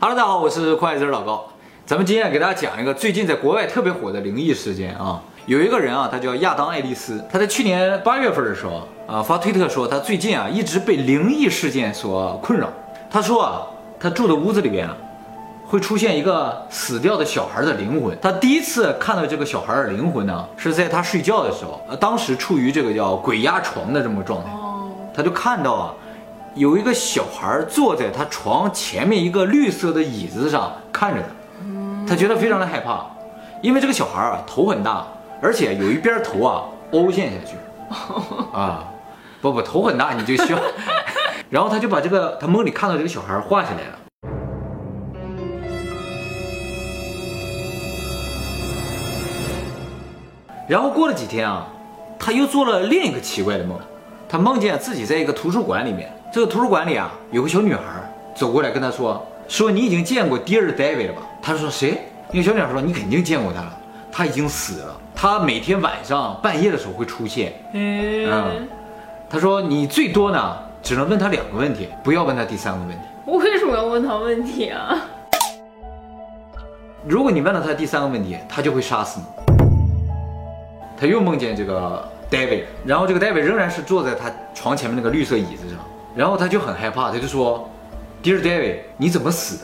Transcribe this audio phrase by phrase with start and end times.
[0.00, 1.44] Hello，大家好，我是快子老高。
[1.84, 5.20] 咱们今天给大家讲一个最近在国外特别火的灵异事件啊。
[5.46, 12.68] 有一个人啊，他叫亚当·爱丽丝，他在去年八月份的时候啊发推特说，他最近啊一直被灵异事件所困扰。
[13.10, 13.66] 他说啊，
[13.98, 14.96] 他住的屋子里边啊
[15.66, 18.16] 会出现一个死掉的小孩的灵魂。
[18.22, 24.50] 他第一次看到这个小孩的灵魂呢，是在他睡觉的时候，呃，当时处于这个叫鬼压床的这么状态，
[25.12, 25.92] 他就看到啊。
[26.58, 33.06] 有一个小孩坐在他床前面一个绿色的椅子上看着他，他觉得非常的害怕，
[33.62, 35.06] 因为这个小孩啊头很大，
[35.40, 37.54] 而且有一边头啊凹陷下去，
[38.52, 38.88] 啊，
[39.40, 40.58] 不不头很大你就需要，
[41.48, 43.98] 然后他就把这个他梦里看到这个小孩画下来了，
[50.66, 51.68] 然后过了几天啊，
[52.18, 53.78] 他又做了另一个奇怪的梦，
[54.28, 56.12] 他梦见自己在一个图书馆里面。
[56.30, 57.80] 这个图书馆里啊，有个小女孩
[58.34, 61.98] 走过来跟他说：“说你已经见过 Dear David 了吧？”他说：“谁？”
[62.30, 63.78] 那个小女孩说：“你肯定见过他了，
[64.12, 64.94] 他已经死了。
[65.14, 68.68] 他每天晚上半夜的时候会出现。”嗯，
[69.30, 74.96] 他说：“你最多呢，只能问他两个问题，不要问他第三个问题。”我为什么要问他问题啊？
[77.06, 79.26] 如果你问了他第三个问题，他就会杀死你。
[81.00, 85.77] 他又梦见这个 David，然后这个 David 仍然是坐在他床前面那个绿色椅子上。
[86.18, 87.70] 然后他就很害怕，他就说
[88.24, 89.62] ：“Dear David，你怎么死的？”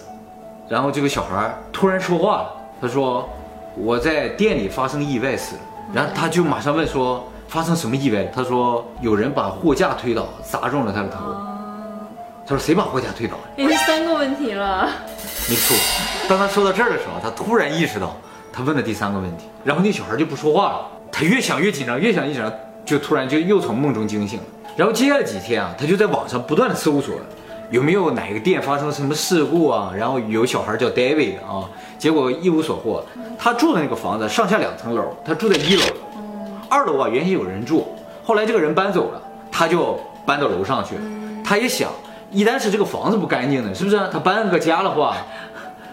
[0.71, 3.29] 然后这个小孩突然说话了，他说
[3.75, 11.19] ：“我在店里发生意外死了。”然后他就马上问说：“发生什么意外？”他说：“有人把货架推倒，砸中了他的头。”
[12.47, 14.89] 他说：“谁把货架推倒？”已经三个问题了。
[15.51, 15.77] 没错。
[16.29, 18.15] 当他说到这儿的时候，他突然意识到
[18.53, 19.47] 他问了第三个问题。
[19.65, 20.87] 然后那小孩就不说话了。
[21.11, 22.53] 他越想越紧张，越想越紧张，
[22.85, 24.45] 就突然就又从梦中惊醒了。
[24.77, 27.15] 然后接下来几天啊，他就在网上不断的搜索，
[27.71, 29.93] 有没有哪个店发生什么事故啊？
[29.97, 33.05] 然后有小孩叫 David 啊，结果一无所获。
[33.39, 35.83] 他住的那个房子上下两层楼，他住在一楼，
[36.69, 37.87] 二楼啊原先有人住，
[38.25, 39.23] 后来这个人搬走了，
[39.53, 40.97] 他就搬到楼上去。
[41.45, 41.91] 他也想，
[42.31, 43.97] 一旦是这个房子不干净的，是不是？
[44.11, 45.17] 他搬个家的话，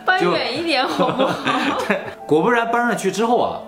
[0.03, 1.35] 搬远一点好不好？
[1.87, 3.59] 对，果不然搬上去之后啊，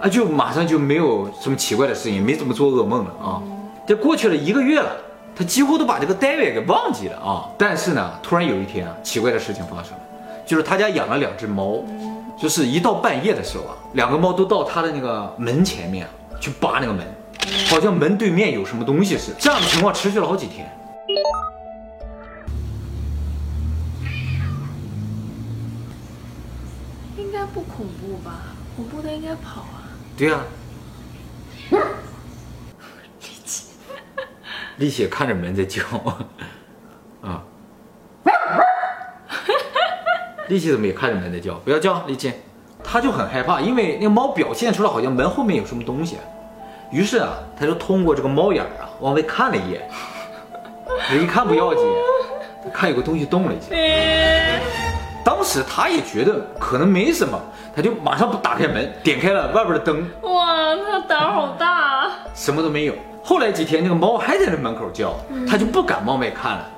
[0.00, 3.42] 啊就马上就没有什么奇怪的事情，没怎么做噩梦了啊。
[3.84, 4.96] 这过去了一个月了，
[5.34, 7.50] 他几乎都把这个 David 给忘记了啊！
[7.58, 10.00] 但是呢，突然有一天啊，奇怪的事情发生了，
[10.46, 11.82] 就是他家养了两只猫，
[12.38, 16.06] 就是一到半夜的时候啊，两个猫都到他的那个门前面
[16.40, 17.04] 去扒那个门，
[17.68, 19.36] 好像门对面有什么东西似的。
[19.40, 20.70] 这样的情况持续了好几天，
[27.16, 28.42] 应该不恐怖吧？
[28.76, 29.90] 恐怖的应该跑啊！
[30.16, 30.38] 对呀。
[34.76, 35.82] 丽姐看着门在叫，
[37.22, 37.42] 啊，
[40.48, 41.54] 丽姐怎么也看着门在叫？
[41.56, 42.40] 不要叫，丽姐，
[42.82, 46.16] 她就很害怕，因为那个猫表现出来好像门后面有什么东西，
[46.90, 49.88] 于是啊，他就通过这个猫眼啊往外看了一眼，
[51.22, 51.84] 一看不要紧，
[52.72, 53.74] 看有个东西动了一下，
[55.24, 57.40] 当时他也觉得可能没什么，
[57.76, 62.94] 他就马上不打开门，点开了外边的灯，哇，他胆好大，什么都没有。
[63.24, 65.14] 后来几天，那个猫还在那门口叫，
[65.48, 66.68] 他就不敢往外看了，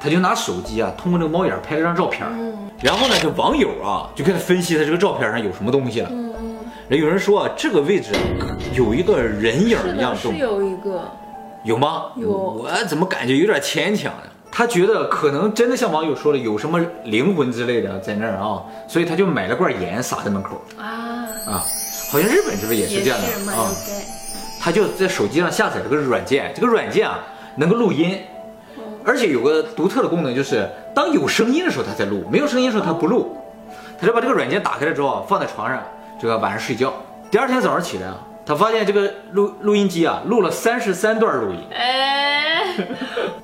[0.00, 2.26] 他就拿手机啊，通过那个猫眼拍了张照片，
[2.80, 6.10] 然后呢，这网友啊就开始分析他这个照片上有什么东西了。
[6.88, 8.12] 有人说啊，这个位置
[8.74, 11.04] 有一个人影一样动，是有一个，
[11.64, 12.06] 有吗？
[12.16, 14.22] 有，我怎么感觉有点牵强呢？
[14.50, 20.60] 他觉得可能真的像网友说的，有什么灵魂之类的在那儿啊，所以他就买了罐盐撒在门口。
[20.78, 21.28] 啊。
[21.46, 21.64] 啊，
[22.10, 23.52] 好像日本是不是也是这样的。
[23.52, 23.70] 啊？
[24.64, 27.18] 他就在手机上下载了个软件，这个软件啊
[27.56, 28.16] 能够录音，
[29.04, 33.36] 而且有个独特的功能，就是当有声音的时候他才录，没有声音的时候他不录。
[34.00, 35.82] 他就把这个软件打开了之后放在床上，
[36.20, 36.92] 这个晚上睡觉。
[37.28, 42.64] 第二天早上起来啊，他发现这个录录音机啊录了三十三段录音，哎，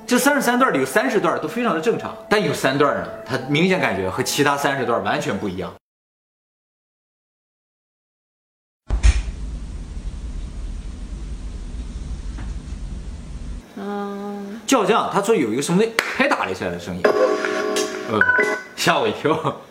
[0.07, 5.69] 这三十三段里有三十段都非常的正常，但有三段呢，他明显感觉和其他三十段完全不一样。
[14.67, 17.01] 就好像他说有一个什么拍打了一下的声音，
[18.11, 18.19] 嗯，
[18.75, 19.61] 吓我一跳。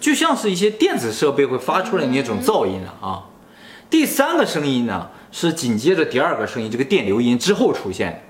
[0.00, 3.24] 就像是一些电子设备会发出来那种噪音啊。
[3.90, 8.22] 第三个声音呢，是紧接着第二个声音这个电流音之后出现。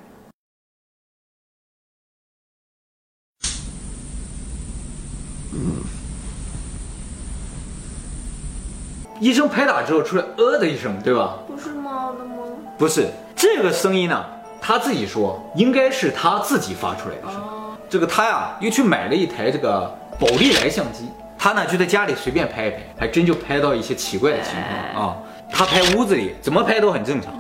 [9.19, 11.37] 医生拍打之后出来呃的一声，对吧？
[11.47, 12.35] 不是猫的吗？
[12.77, 14.25] 不是，这个声音呢，
[14.61, 17.39] 他自己说应该是他自己发出来的声音。
[17.39, 21.09] 哦，这个他呀，又去买了一台这个宝丽来相机，
[21.39, 24.53] 他呢就在家里随便拍一拍，还真就拍到一些奇怪的情
[24.95, 25.17] 况啊。
[25.51, 27.33] 他拍屋子里怎么拍都很正常，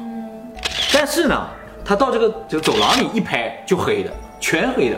[0.92, 1.46] 但是呢，
[1.84, 4.96] 他到这个这个走廊里一拍就黑的，全黑的。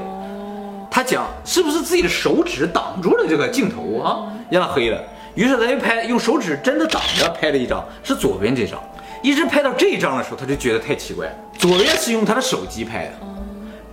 [0.90, 5.00] 他讲是不是自己的手指挡住了这个镜头啊，让它黑了。
[5.38, 8.76] 于是他就拍，用手指真的挡着拍了一张，是左边这张。
[9.23, 11.32] 一直拍到这一张的时候，他就觉得太奇怪了。
[11.56, 13.12] 左边是用他的手机拍的，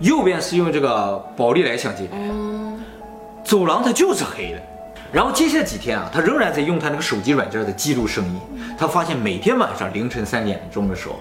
[0.00, 2.34] 右边是用这个宝丽来相机拍的。
[3.44, 4.62] 走廊它就是黑的。
[5.12, 8.40] 然后接下来几天啊，他仍然在用他那个手机软件在记录声音。
[8.76, 11.14] 他发现每天晚上凌晨三点钟的时候，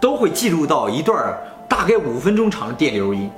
[0.00, 1.36] 都会记录到一段
[1.68, 3.28] 大概五分钟长的电流音。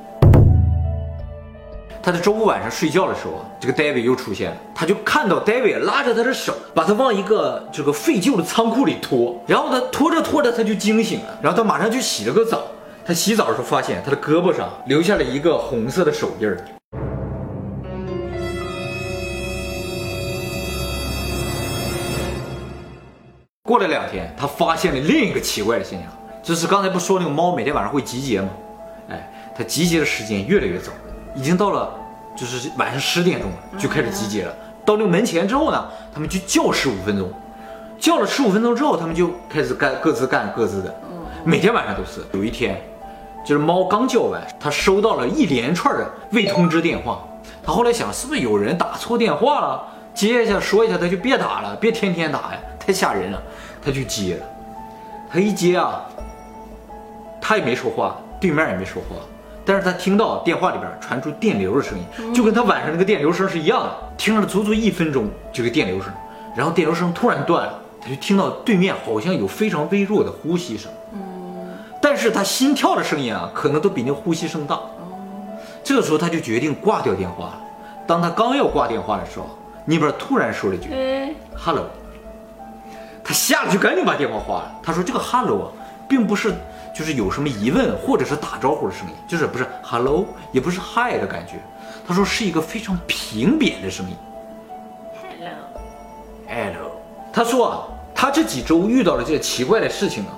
[2.05, 12.61] 他在周五晚上睡觉的时候，这个 David 又出现了，他就看到 David 拉着他的手，把他往一个这个废旧的仓库里拖，然后他拖着拖着他就惊醒了，然后他马上去洗了个澡。
[13.05, 16.59] 他洗澡的时候发现他的胳膊上留下了一个红色的手印儿。
[23.63, 26.11] 过了两天，他发现了另一个奇怪的现象，
[26.43, 28.49] 就是刚才不说那个猫每天晚上会集结吗？
[29.09, 30.91] 哎，它集结的时间越来越早，
[31.35, 31.93] 已经到了
[32.37, 34.55] 就是晚上十点钟了，就开始集结了。
[34.85, 37.31] 到那个门前之后呢，他们就叫十五分钟，
[37.99, 40.95] 叫了十五分钟之后，他们就开始干各自干各自的。
[41.45, 42.21] 每天晚上都是。
[42.33, 42.81] 有一天，
[43.45, 47.23] 就是猫刚叫完，他收到了一连串的未通知电话。
[47.65, 49.83] 他后来想，是不是有人打错电话了？
[50.15, 53.43] 接一下说一下，他就别打了，别天天打呀，太吓人了。
[53.85, 54.47] 他就接了，
[55.29, 56.03] 他一接啊，
[57.41, 59.17] 他也没说话，对面也没说话，
[59.65, 63.93] 但是他听到电话里边传出电流的声音，就跟他晚上那个电流声是一样的。
[64.17, 66.13] 听了足足一分钟，这个电流声，
[66.57, 70.91] 然后电流声突然断了，他就听到对面好像有非常微弱的呼吸声，
[72.01, 74.79] 但是他心跳的声音啊，可能都比那呼吸声大。
[75.85, 77.61] 这个时候他就决定挂掉电话了。
[78.07, 79.47] 当他刚要挂电话的时候，
[79.85, 81.87] 那边突然说了一句哎，“hello”，
[83.25, 84.73] 他吓得就赶紧把电话挂了。
[84.83, 85.67] 他说这个 “hello” 啊，
[86.09, 86.53] 并不是
[86.95, 91.55] 就是有什么疑问或者是打招呼的声音，就是不是 “hello”，也不是 “hi” 的感觉。
[92.07, 94.17] 他说是一个非常平扁的声音。
[96.49, 96.91] hello，Hello，
[97.33, 100.33] 他说啊，他这几周遇到的这些奇怪的事情啊，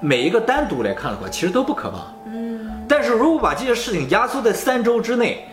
[0.00, 1.98] 每一个单独来看的话，其实都不可怕。
[2.26, 5.46] 嗯，但是如果把这些事情压缩在三周之内，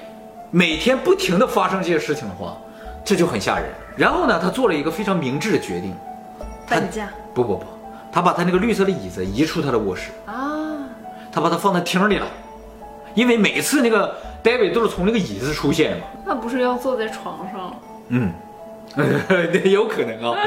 [0.50, 2.58] 每天不停的发生这些事情的话，
[3.06, 3.70] 这就很吓人。
[3.96, 5.96] 然后呢，他做了一个非常明智的决定，
[6.68, 7.66] 搬家不不不，
[8.12, 10.34] 他把他那个绿色的椅子移出他的卧室，啊，
[11.32, 12.28] 他把它放在厅里了，
[13.14, 16.04] 因为每次那个 David 都是从那个椅子出现嘛。
[16.26, 17.80] 那不是要坐在床上？
[18.10, 18.34] 嗯，
[18.96, 20.40] 对，有可能啊。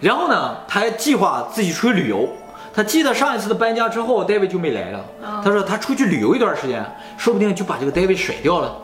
[0.00, 2.28] 然后呢，他还计划自己出去旅游。
[2.74, 5.04] 他记得上一次的搬家之后，David 就没来了。
[5.44, 6.82] 他说他出去旅游一段时间，
[7.18, 8.74] 说不定就把这个 David 甩掉了。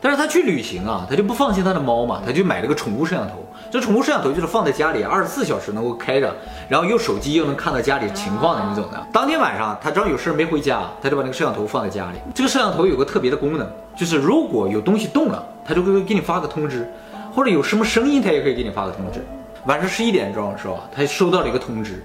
[0.00, 3.44] 但是他去旅行啊，他就不放心他的猫嘛，他就买了个宠物摄像头。
[3.72, 6.30] 这宠物摄像头就是放在家里，二十四小时能够开着，
[6.68, 9.06] 然后用手机又能看到家里情况的那种的。
[9.10, 12.18] 当天晚上他正好有事没回家，他就把那个摄像头放在家里。
[12.34, 13.66] 这个摄像头有个特别的功能，
[13.96, 16.86] 就是如果有东西动了，它就会给你发个通知，
[17.34, 19.24] 或者有什么声音，它也可以给你发个通知。
[19.64, 21.98] 晚上十一点钟的时候，他收到了一个通知，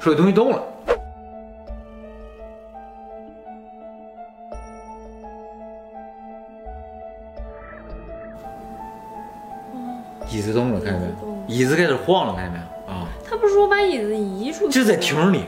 [0.00, 0.60] 说有东西动了。
[10.34, 11.14] 椅子动了，看见没有？
[11.46, 12.92] 椅子开始晃了，看见没有？
[12.92, 14.72] 啊，他不是说把椅子移出去？
[14.72, 15.44] 这在厅里，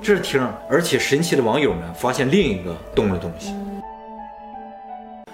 [0.00, 0.40] 这是厅，
[0.70, 3.56] 而且神奇的网友们发现另一个动的东西。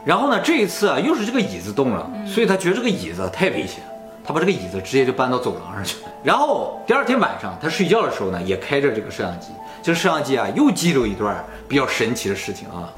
[0.02, 3.82] 然后呢，这一次啊，又是这个椅子动了，所以他觉得这个椅子太危险，
[4.24, 6.10] 他把这个椅子直接就搬到走廊上去了。
[6.24, 9.48] 然后第二天晚上，他睡觉的时候呢，也开着这个摄像机，
[9.82, 12.88] 这个摄像机啊，又记录一段比较神奇的事情啊。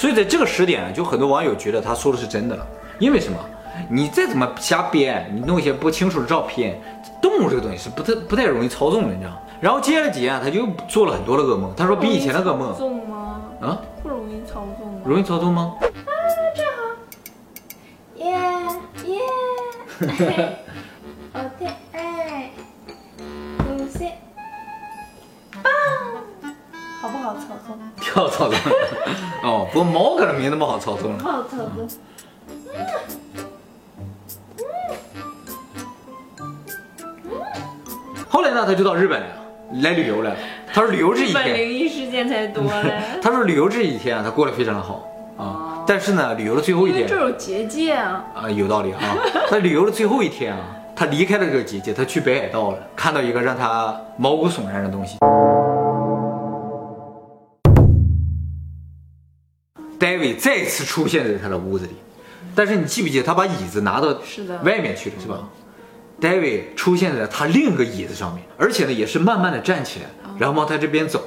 [0.00, 2.66] 所以在这个时点呢，就很多网友觉得他说的是真的了，
[2.98, 3.38] 因为什么？
[3.90, 6.80] 你再怎么瞎编，你弄一些不清楚的照片，
[7.20, 9.36] 动物这个东西是不太不太容易操纵的，你知道吗？
[9.60, 13.42] 然后接下来几天啊，他就做了很多的噩梦，他说比以前的噩梦操纵吗？
[13.60, 15.00] 啊不容易操纵吗？
[15.04, 15.74] 容易操纵吗？
[15.82, 15.84] 啊，
[16.56, 16.80] 这好
[18.16, 18.32] 耶
[19.06, 20.56] 耶，
[28.12, 28.58] 跳操纵。
[29.42, 31.18] 哦，不过猫可能没那么好操作了。
[31.20, 31.86] 好操作。
[38.28, 39.34] 后来呢，他就到日本来了，
[39.82, 40.36] 来旅游来了。
[40.72, 43.00] 他说旅游这一日本天，灵异事件才多嘞。
[43.22, 45.82] 他说旅游这一天啊，他过得非常的好啊。
[45.86, 48.24] 但是呢，旅游的最后一天这有结界啊。
[48.34, 48.98] 啊，有道理啊。
[49.50, 50.60] 他旅游的最后一天啊，
[50.94, 55.18] 他离开了这个结界，他去北海道了，看到一个让他毛骨悚然的东西。
[60.20, 61.92] David 再次出现在他的屋子里，
[62.54, 65.48] 但是你记不记得他把椅子拿到是的外面去了，是吧
[66.20, 70.06] ？David 出现在他另一个椅子上面，而且呢也是慢慢的站起来，
[70.38, 71.22] 然后往他这边走。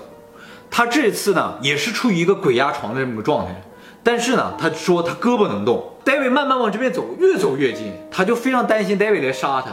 [0.70, 3.62] 他这次呢也是处于一个鬼压床的这么个状态，
[4.04, 5.92] 但是呢他说他胳膊能动。
[6.06, 9.72] David 慢慢往这边走，越走越近，他就非常担心 David 来杀他，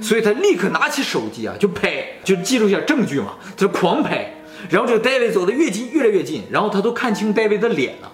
[0.00, 4.32] 所以他立刻拿起手机啊就拍，就记录一下证据嘛，他就狂拍。
[4.70, 8.12] 然后这个 David 走得越近，越来越近，然后他都看清 David 的脸了。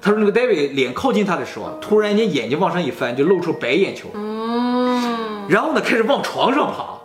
[0.00, 4.08] 他说那个 David 脸靠近他的时候啊，突然间眼睛往上一翻，就露出白眼球。
[4.14, 5.46] 嗯。
[5.48, 6.98] 然后呢，开始往床上爬。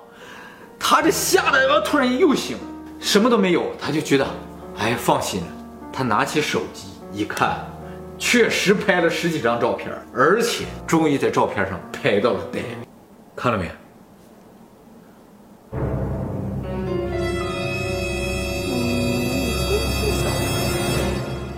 [0.79, 2.63] 他这吓得，然后突然间又醒了，
[3.00, 4.27] 什么都没有，他就觉得，
[4.77, 5.47] 哎，放心了。
[5.91, 7.57] 他拿起手机一看，
[8.17, 12.85] 确实拍了十几张照片，而且终于在照片上拍到了 David，
[13.35, 13.71] 看到没？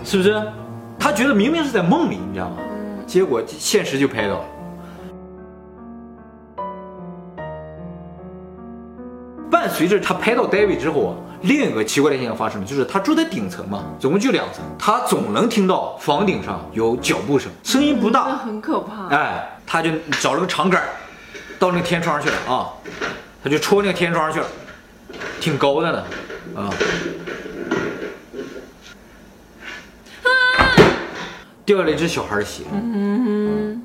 [0.03, 0.39] 是不是？
[1.05, 2.57] 他觉得明明是在梦里，你知道吗？
[3.05, 4.45] 结果现实就拍到了。
[9.51, 19.15] 伴随着他拍到 David 之后啊，另一个奇怪的现象发生了，就是他住在顶层嘛，总共就两层，他总能听到房顶上有脚步声，声音不那大，很可怕。
[19.15, 20.87] 哎，他就找了个长杆儿，
[21.59, 22.73] 到那个天窗去了啊，
[23.43, 24.47] 他就戳那个天窗去了，
[25.39, 26.03] 挺高的呢，
[26.55, 26.73] 啊。
[31.65, 33.81] 掉下来一只小孩的鞋，嗯。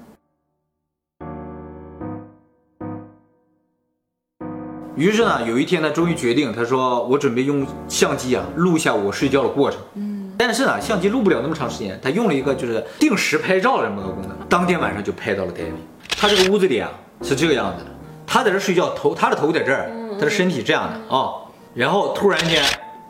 [4.96, 15.72] 于是呢，有一天他终于决定，他说：“我准备用相机啊录下我睡觉的过程。”嗯，但是呢，相机录不了那么长时间，他用了一个就是定时拍照的这么个功能，当天晚上就拍到了 David。
[16.18, 16.90] 他这个屋子里啊
[17.22, 17.90] 是这个样子的，
[18.26, 21.32] 他在这睡觉，头他的头在这儿，他的身体这样的啊、
[21.72, 22.62] 然后突然间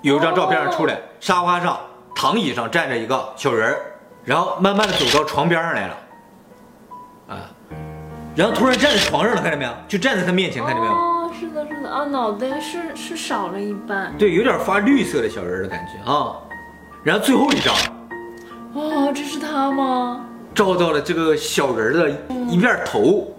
[0.03, 1.77] 有一张照片出来，沙发上
[2.15, 3.81] 躺椅上站着一个小人儿，
[4.25, 5.97] 然后慢慢的走到床边上来了，
[7.29, 7.51] 啊，
[8.37, 9.73] 然后突然站在床上了，看见没有？
[9.89, 10.93] 就站在他面前，看见没有？
[10.93, 14.15] 哦，是的，是的啊，脑袋是是少了一半。
[14.19, 16.37] 对，有点发绿色的小人的感觉啊。
[17.03, 17.75] 然后最后一张
[18.75, 20.27] 哦，这是他吗？
[20.55, 22.11] 照到了这个小人的
[22.51, 23.35] 一面头。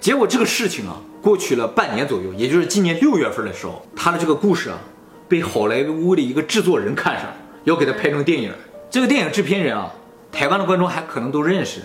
[0.00, 4.78] 结果这个事情啊，过去了半年左右，也就是今年六月份的时候，他的这个故事啊，
[5.26, 7.32] 被好莱坞的一个制作人看上，
[7.64, 8.52] 要给他拍成电影。
[8.90, 9.90] 这个电影制片人啊，
[10.30, 11.80] 台湾的观众还可能都认识，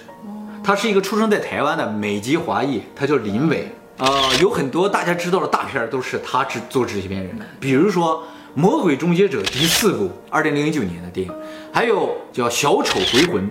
[0.61, 3.71] 他是一个出生在台湾的美籍华裔，他叫林伟。
[3.97, 8.17] 啊、有很多大家知道的大片都是他制做制片人的，比如说
[8.53, 11.33] 《魔鬼终结者》第四部，二零零九年的电影，
[11.73, 13.43] 还有叫《小丑回魂》，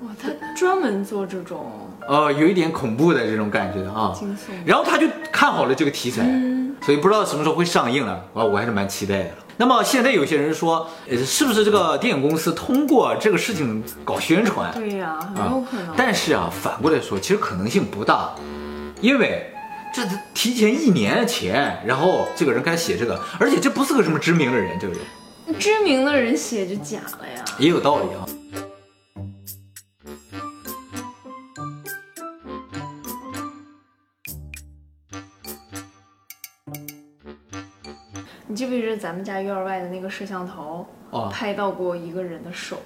[0.00, 4.12] 哇，他专门做这种呃，有一点恐怖的这种感觉啊。
[4.18, 4.50] 惊悚。
[4.64, 9.30] 然后他就看好了这个题材，嗯所以不知道什么时候会上映了啊，我还是蛮期待的。
[9.56, 14.72] 那么现在有些人说，呃，是不是这个电影公司通过这个事情搞宣传？
[14.74, 15.94] 对呀、很啊有可能。
[15.96, 18.34] 但是啊，反过来说，其实可能性不大，
[19.00, 19.52] 因为
[19.94, 20.02] 这
[20.34, 27.44] 提前一年前，然后这个人开始写这个，而且这不是个什么知名的人，这个人知名的人写就假了呀。
[27.58, 28.26] 也有道理啊。
[39.02, 42.76] 咱们家院外的那个摄像头，哦拍到过一个人的手？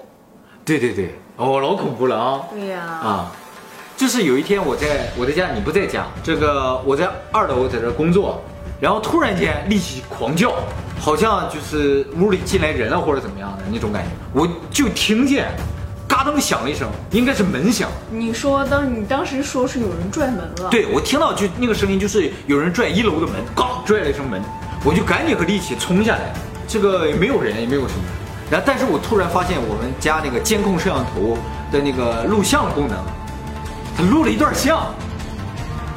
[0.64, 2.40] 对对对，哦，老恐怖了啊！
[2.50, 3.32] 对呀、啊，
[3.98, 8.40] 就是有一天我在我在家，你不在家，这个我在二楼在这工作，
[8.80, 10.54] 然后突然间立起狂叫，
[10.98, 15.48] 好像就是屋里进来人了或者怎么样的那种感觉，我就听见
[16.08, 17.90] 嘎噔响了一声，应该是门响。
[18.10, 24.42] 你说当你当时说是有人拽门了，，对我听到就那个声音，就是有人拽一楼的门，嘎拽了一声门，
[24.86, 26.32] 我就赶紧和力气冲下来，
[26.68, 28.04] 这个也没有人，也没有什么。
[28.48, 31.36] 然后，但是我突然发现我们家那个监控摄像头
[31.72, 32.96] 的那个录像功能，
[33.96, 34.94] 它录了一段像，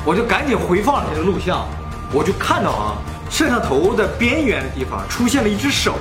[0.03, 1.67] 我就赶紧回放了这个录像，
[2.11, 2.97] 我就看到啊，
[3.29, 5.93] 摄像头的边缘的地方出现了一只手，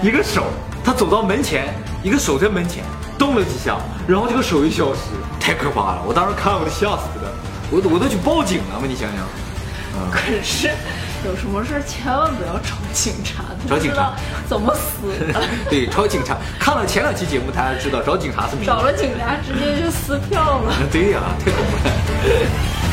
[0.00, 0.44] 对，一个手，
[0.82, 2.82] 他走到门前，一个手在门前
[3.18, 3.76] 动了几下，
[4.08, 6.02] 然后这个手就消失，太可怕了！
[6.06, 7.30] 我当时看我都吓死了，
[7.70, 9.20] 我我都去报警了嘛，你想想。
[10.10, 10.70] 可是
[11.24, 14.12] 有什么事千万不要找警察，找警察
[14.48, 15.40] 怎么死的？
[15.70, 16.36] 对，找警察。
[16.58, 20.74] 看了前两期节目，大家知道找警察是没找了警察直接就撕票了。
[20.90, 22.91] 对呀、太恐怖了。